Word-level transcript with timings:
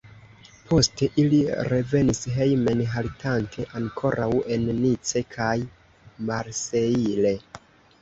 Poste 0.69 1.09
ili 1.23 1.41
revenis 1.73 2.23
hejmen 2.39 2.81
haltante 2.95 3.69
ankoraŭ 3.83 4.33
en 4.59 4.69
Nice 4.81 5.27
kaj 5.39 5.55
Marseille. 6.35 7.41